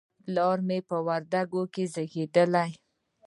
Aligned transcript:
پلار 0.23 0.57
مې 0.67 0.79
په 0.89 0.97
وردګ 1.07 1.47
ولایت 1.53 1.71
کې 1.73 1.83
زیږدلی 1.93 2.71